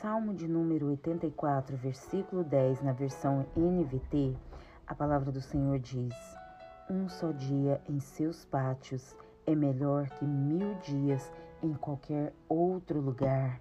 Salmo 0.00 0.32
de 0.32 0.46
número 0.46 0.90
84, 0.90 1.76
versículo 1.76 2.44
10, 2.44 2.82
na 2.82 2.92
versão 2.92 3.44
NVT, 3.56 4.36
a 4.86 4.94
palavra 4.94 5.32
do 5.32 5.40
Senhor 5.40 5.76
diz: 5.80 6.14
Um 6.88 7.08
só 7.08 7.32
dia 7.32 7.80
em 7.88 7.98
seus 7.98 8.44
pátios 8.44 9.16
é 9.44 9.56
melhor 9.56 10.08
que 10.10 10.24
mil 10.24 10.76
dias 10.76 11.32
em 11.60 11.74
qualquer 11.74 12.32
outro 12.48 13.00
lugar. 13.00 13.60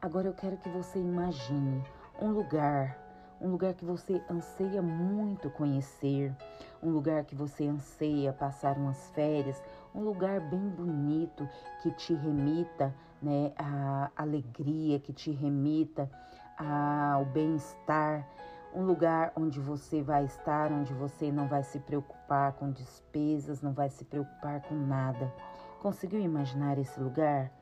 Agora 0.00 0.26
eu 0.26 0.32
quero 0.32 0.56
que 0.56 0.70
você 0.70 0.98
imagine 0.98 1.84
um 2.18 2.30
lugar 2.30 2.98
um 3.42 3.50
lugar 3.50 3.74
que 3.74 3.84
você 3.84 4.22
anseia 4.30 4.80
muito 4.80 5.50
conhecer, 5.50 6.32
um 6.80 6.90
lugar 6.90 7.24
que 7.24 7.34
você 7.34 7.66
anseia 7.66 8.32
passar 8.32 8.78
umas 8.78 9.10
férias, 9.10 9.60
um 9.92 10.00
lugar 10.00 10.40
bem 10.40 10.68
bonito 10.68 11.48
que 11.82 11.90
te 11.90 12.14
remita 12.14 12.94
né, 13.22 13.52
à 13.56 14.10
alegria, 14.16 14.98
que 14.98 15.12
te 15.12 15.30
remita 15.30 16.10
ao 16.58 17.24
bem-estar, 17.26 18.26
um 18.74 18.84
lugar 18.84 19.32
onde 19.36 19.60
você 19.60 20.02
vai 20.02 20.24
estar, 20.24 20.72
onde 20.72 20.92
você 20.94 21.30
não 21.30 21.46
vai 21.46 21.62
se 21.62 21.78
preocupar 21.78 22.52
com 22.54 22.70
despesas, 22.70 23.60
não 23.60 23.72
vai 23.72 23.90
se 23.90 24.04
preocupar 24.04 24.62
com 24.62 24.74
nada. 24.74 25.32
Conseguiu 25.80 26.20
imaginar 26.20 26.78
esse 26.78 26.98
lugar? 26.98 27.52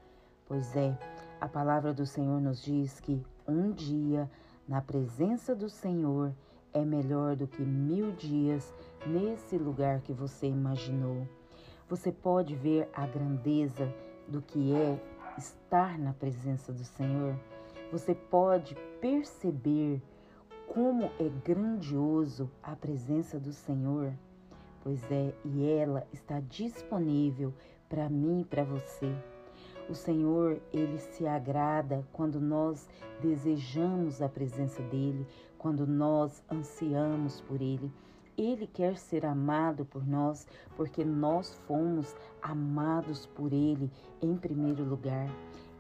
Pois 0.47 0.77
é, 0.77 0.97
a 1.41 1.49
palavra 1.49 1.93
do 1.93 2.07
Senhor 2.07 2.41
nos 2.41 2.63
diz 2.63 3.01
que 3.01 3.25
um 3.47 3.73
dia 3.73 4.31
na 4.69 4.81
presença 4.81 5.55
do 5.55 5.69
Senhor 5.69 6.33
é 6.73 6.85
melhor 6.85 7.35
do 7.35 7.47
que 7.47 7.63
mil 7.63 8.13
dias 8.13 8.73
nesse 9.07 9.59
lugar 9.59 10.01
que 10.01 10.13
você 10.13 10.47
imaginou. 10.47 11.27
Você 11.89 12.13
pode 12.13 12.55
ver 12.55 12.89
a 12.95 13.07
grandeza 13.07 13.93
do 14.29 14.41
que 14.41 14.75
é 14.75 15.01
estar 15.41 15.99
na 15.99 16.13
presença 16.13 16.71
do 16.71 16.85
Senhor. 16.85 17.35
Você 17.91 18.15
pode 18.15 18.77
perceber 19.01 20.03
como 20.69 21.11
é 21.19 21.29
grandioso 21.45 22.51
a 22.63 22.77
presença 22.77 23.41
do 23.41 23.53
Senhor. 23.53 24.13
Pois 24.83 25.03
é, 25.11 25.35
e 25.45 25.67
ela 25.67 26.07
está 26.13 26.41
disponível 26.41 27.53
para 27.89 28.09
mim 28.09 28.43
e 28.43 28.45
para 28.45 28.65
você. 28.65 29.13
O 29.89 29.95
Senhor, 29.95 30.61
ele 30.73 30.99
se 30.99 31.27
agrada 31.27 32.07
quando 32.13 32.39
nós 32.39 32.87
desejamos 33.21 34.23
a 34.23 34.29
presença 34.29 34.83
dele, 34.83 35.27
quando 35.59 35.87
nós 35.87 36.43
ansiamos 36.51 37.41
por 37.41 37.61
ele. 37.61 37.91
Ele 38.37 38.67
quer 38.67 38.97
ser 38.97 39.27
amado 39.27 39.85
por 39.85 40.07
nós 40.07 40.47
porque 40.77 41.05
nós 41.05 41.55
fomos 41.67 42.15
amados 42.43 43.27
por 43.27 43.53
ele 43.53 43.91
em 44.23 44.37
primeiro 44.37 44.85
lugar. 44.85 45.29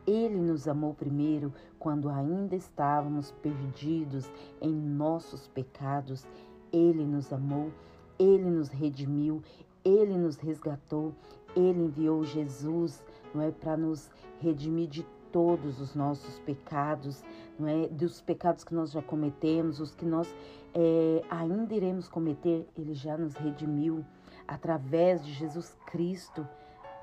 Ele 0.07 0.37
nos 0.37 0.67
amou 0.67 0.95
primeiro 0.95 1.53
quando 1.79 2.09
ainda 2.09 2.57
estávamos 2.57 3.31
perdidos 3.31 4.31
em 4.61 4.73
nossos 4.73 5.47
pecados. 5.48 6.27
Ele 6.73 7.05
nos 7.05 7.33
amou, 7.33 7.70
ele 8.19 8.51
nos 8.51 8.69
redimiu, 8.69 9.42
ele 9.85 10.17
nos 10.17 10.37
resgatou, 10.37 11.14
ele 11.55 11.85
enviou 11.85 12.25
Jesus, 12.25 13.05
não 13.35 13.42
é, 13.42 13.51
para 13.51 13.77
nos 13.77 14.11
redimir 14.41 14.89
de 14.89 15.07
todos 15.33 15.81
os 15.81 15.95
nossos 15.95 16.39
pecados, 16.41 17.23
não 17.59 17.69
é, 17.69 17.89
dos 17.89 18.20
pecados 18.20 18.64
que 18.64 18.75
nós 18.75 18.91
já 18.92 19.03
cometemos, 19.03 19.81
os 19.81 19.95
que 19.95 20.05
nós 20.05 20.33
é, 20.75 21.23
ainda 21.31 21.75
iremos 21.75 22.09
cometer, 22.09 22.69
ele 22.77 22.95
já 22.95 23.17
nos 23.17 23.34
redimiu 23.34 24.05
através 24.47 25.25
de 25.25 25.33
Jesus 25.33 25.77
Cristo. 25.86 26.47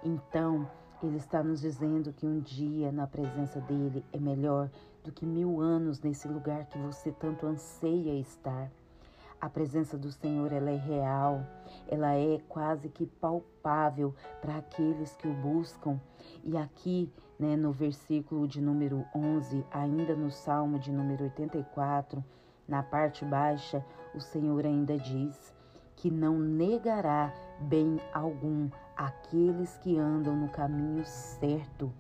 Então, 0.03 0.69
ele 1.03 1.17
está 1.17 1.43
nos 1.43 1.61
dizendo 1.61 2.11
que 2.11 2.25
um 2.25 2.39
dia 2.39 2.91
na 2.91 3.05
presença 3.07 3.59
dele 3.61 4.03
é 4.11 4.19
melhor 4.19 4.69
do 5.03 5.11
que 5.11 5.25
mil 5.25 5.61
anos 5.61 6.01
nesse 6.01 6.27
lugar 6.27 6.65
que 6.65 6.77
você 6.77 7.11
tanto 7.11 7.45
anseia 7.45 8.19
estar. 8.19 8.69
A 9.39 9.47
presença 9.47 9.95
do 9.95 10.11
Senhor 10.11 10.51
ela 10.51 10.71
é 10.71 10.75
real, 10.75 11.45
ela 11.87 12.15
é 12.15 12.39
quase 12.49 12.89
que 12.89 13.05
palpável 13.05 14.15
para 14.41 14.57
aqueles 14.57 15.15
que 15.15 15.27
o 15.27 15.33
buscam. 15.33 15.99
E 16.43 16.57
aqui, 16.57 17.13
né, 17.39 17.55
no 17.55 17.71
versículo 17.71 18.47
de 18.47 18.61
número 18.61 19.05
11, 19.13 19.65
ainda 19.71 20.15
no 20.15 20.31
Salmo 20.31 20.79
de 20.79 20.91
número 20.91 21.25
84, 21.25 22.23
na 22.67 22.83
parte 22.83 23.23
baixa, 23.23 23.85
o 24.13 24.19
Senhor 24.19 24.65
ainda 24.65 24.97
diz 24.97 25.55
que 25.95 26.11
não 26.11 26.37
negará 26.37 27.33
bem 27.59 27.99
algum 28.13 28.69
aqueles 28.95 29.77
que 29.77 29.97
andam 29.97 30.35
no 30.35 30.49
caminho 30.49 31.05
certo. 31.05 31.91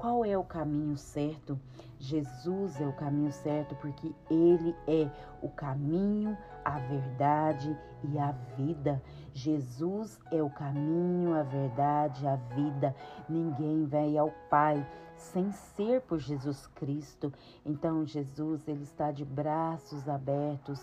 Qual 0.00 0.24
é 0.24 0.34
o 0.38 0.42
caminho 0.42 0.96
certo? 0.96 1.60
Jesus 1.98 2.80
é 2.80 2.86
o 2.86 2.92
caminho 2.94 3.30
certo 3.30 3.74
porque 3.74 4.14
ele 4.30 4.74
é 4.88 5.10
o 5.42 5.48
caminho, 5.50 6.34
a 6.64 6.78
verdade 6.78 7.76
e 8.04 8.18
a 8.18 8.32
vida. 8.56 9.02
Jesus 9.34 10.18
é 10.32 10.42
o 10.42 10.48
caminho, 10.48 11.34
a 11.34 11.42
verdade, 11.42 12.26
a 12.26 12.36
vida. 12.36 12.96
Ninguém 13.28 13.84
vem 13.84 14.18
ao 14.18 14.30
Pai 14.48 14.86
sem 15.18 15.52
ser 15.52 16.00
por 16.00 16.18
Jesus 16.18 16.66
Cristo. 16.68 17.30
Então 17.62 18.06
Jesus 18.06 18.66
ele 18.66 18.84
está 18.84 19.10
de 19.10 19.22
braços 19.22 20.08
abertos, 20.08 20.82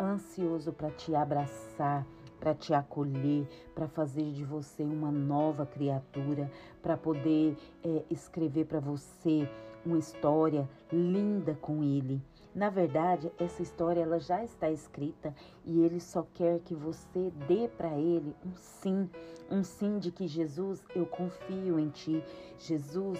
ansioso 0.00 0.72
para 0.72 0.90
te 0.90 1.14
abraçar 1.14 2.06
para 2.44 2.54
te 2.54 2.74
acolher, 2.74 3.48
para 3.74 3.88
fazer 3.88 4.30
de 4.32 4.44
você 4.44 4.82
uma 4.82 5.10
nova 5.10 5.64
criatura, 5.64 6.50
para 6.82 6.94
poder 6.94 7.56
é, 7.82 8.02
escrever 8.10 8.66
para 8.66 8.80
você 8.80 9.48
uma 9.82 9.96
história 9.96 10.68
linda 10.92 11.54
com 11.54 11.82
Ele. 11.82 12.20
Na 12.54 12.68
verdade, 12.68 13.32
essa 13.38 13.62
história 13.62 14.02
ela 14.02 14.20
já 14.20 14.44
está 14.44 14.70
escrita 14.70 15.34
e 15.64 15.80
Ele 15.80 15.98
só 15.98 16.26
quer 16.34 16.60
que 16.60 16.74
você 16.74 17.32
dê 17.48 17.66
para 17.66 17.98
Ele 17.98 18.36
um 18.44 18.54
sim, 18.54 19.08
um 19.50 19.64
sim 19.64 19.98
de 19.98 20.12
que 20.12 20.28
Jesus, 20.28 20.84
eu 20.94 21.06
confio 21.06 21.80
em 21.80 21.88
Ti. 21.88 22.22
Jesus, 22.58 23.18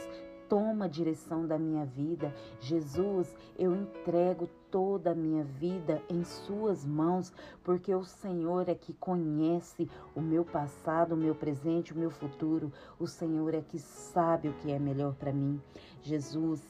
toma 0.49 0.85
a 0.85 0.89
direção 0.89 1.47
da 1.47 1.59
minha 1.59 1.85
vida. 1.85 2.35
Jesus, 2.61 3.35
eu 3.59 3.75
entrego 3.75 4.49
toda 4.71 5.13
a 5.13 5.15
minha 5.15 5.45
vida 5.45 6.03
em 6.09 6.25
Suas 6.25 6.85
mãos, 6.85 7.33
porque 7.63 7.95
o 7.95 8.05
Senhor 8.05 8.69
é 8.69 8.75
que 8.75 8.93
conhece 8.95 9.89
o 10.15 10.21
meu 10.21 10.45
passado, 10.45 11.15
o 11.15 11.17
meu 11.17 11.35
presente, 11.35 11.93
o 11.93 11.99
meu 11.99 12.11
futuro. 12.11 12.73
O 12.99 13.07
Senhor 13.07 13.55
é 13.55 13.61
que 13.61 13.79
sabe 13.79 14.49
o 14.49 14.55
que 14.55 14.71
é 14.73 14.79
melhor 14.79 15.15
para 15.15 15.33
mim. 15.33 15.61
Jesus, 16.03 16.63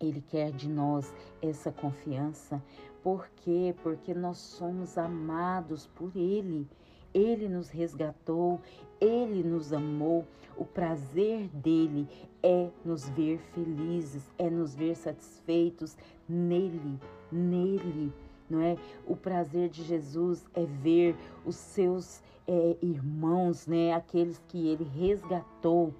ele 0.00 0.20
quer 0.20 0.50
de 0.52 0.68
nós 0.68 1.12
essa 1.42 1.70
confiança. 1.70 2.62
Por 3.02 3.28
quê? 3.36 3.74
Porque 3.82 4.12
nós 4.12 4.38
somos 4.38 4.98
amados 4.98 5.86
por 5.86 6.10
Ele. 6.14 6.68
Ele 7.12 7.48
nos 7.48 7.68
resgatou, 7.68 8.60
ele 9.00 9.42
nos 9.42 9.72
amou. 9.72 10.26
O 10.56 10.64
prazer 10.64 11.48
dele 11.48 12.06
é 12.42 12.68
nos 12.84 13.08
ver 13.08 13.38
felizes, 13.54 14.30
é 14.38 14.50
nos 14.50 14.74
ver 14.74 14.94
satisfeitos 14.96 15.96
nele, 16.28 16.98
nele. 17.32 18.12
Não 18.48 18.60
é? 18.60 18.76
O 19.06 19.16
prazer 19.16 19.68
de 19.68 19.82
Jesus 19.82 20.44
é 20.54 20.64
ver 20.64 21.16
os 21.44 21.56
seus 21.56 22.22
é, 22.46 22.76
irmãos, 22.82 23.66
né? 23.66 23.92
Aqueles 23.94 24.42
que 24.48 24.68
ele 24.68 24.84
resgatou, 24.84 25.94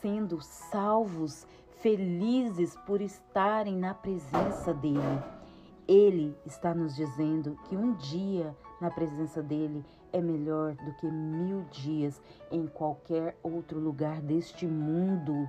sendo 0.00 0.40
salvos, 0.40 1.46
felizes 1.80 2.76
por 2.86 3.00
estarem 3.00 3.76
na 3.76 3.92
presença 3.92 4.72
dele. 4.72 5.22
Ele 5.86 6.34
está 6.46 6.74
nos 6.74 6.94
dizendo 6.94 7.58
que 7.68 7.76
um 7.76 7.92
dia 7.94 8.56
na 8.84 8.90
presença 8.90 9.42
dele 9.42 9.82
é 10.12 10.20
melhor 10.20 10.74
do 10.74 10.92
que 10.96 11.10
mil 11.10 11.62
dias 11.70 12.20
em 12.50 12.66
qualquer 12.66 13.34
outro 13.42 13.80
lugar 13.80 14.20
deste 14.20 14.66
mundo. 14.66 15.48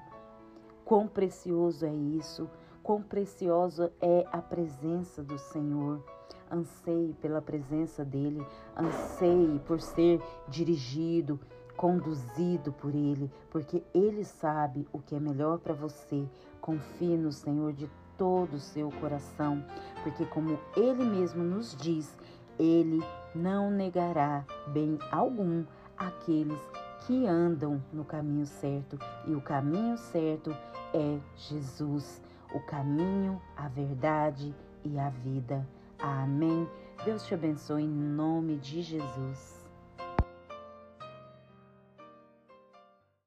Quão 0.86 1.06
precioso 1.06 1.86
é 1.86 1.94
isso, 1.94 2.50
quão 2.82 3.02
preciosa 3.02 3.92
é 4.00 4.26
a 4.32 4.42
presença 4.42 5.22
do 5.22 5.38
Senhor. 5.38 6.02
Anseie 6.50 7.14
pela 7.16 7.42
presença 7.42 8.06
dele, 8.06 8.46
anseie 8.78 9.60
por 9.68 9.82
ser 9.82 10.22
dirigido, 10.48 11.38
conduzido 11.76 12.72
por 12.72 12.96
ele, 12.96 13.30
porque 13.50 13.84
ele 13.94 14.24
sabe 14.24 14.88
o 14.94 15.00
que 15.00 15.14
é 15.14 15.20
melhor 15.20 15.60
para 15.60 15.74
você. 15.74 16.26
Confie 16.62 17.18
no 17.18 17.34
Senhor 17.34 17.74
de 17.74 17.90
todo 18.18 18.54
o 18.54 18.60
seu 18.60 18.90
coração, 18.92 19.62
porque, 20.04 20.26
como 20.26 20.58
ele 20.78 21.04
mesmo 21.04 21.44
nos 21.44 21.76
diz, 21.76 22.18
ele 22.58 23.04
não 23.34 23.70
negará 23.70 24.46
bem 24.68 24.98
algum 25.12 25.64
aqueles 25.98 26.60
que 27.06 27.28
andam 27.28 27.82
no 27.94 28.04
caminho 28.04 28.46
certo, 28.46 28.98
e 29.28 29.34
o 29.34 29.42
caminho 29.42 29.98
certo 29.98 30.56
é 30.94 31.20
Jesus, 31.36 32.22
o 32.54 32.60
caminho, 32.62 33.42
a 33.56 33.68
verdade 33.68 34.56
e 34.84 34.98
a 34.98 35.10
vida. 35.10 35.68
Amém. 36.00 36.68
Deus 37.04 37.26
te 37.26 37.34
abençoe 37.34 37.84
em 37.84 37.88
nome 37.88 38.58
de 38.58 38.82
Jesus. 38.82 39.65